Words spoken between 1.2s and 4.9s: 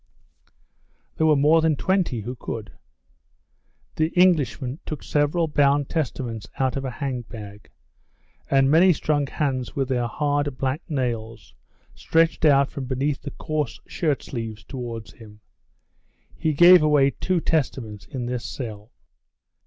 were more than 20 who could. The Englishman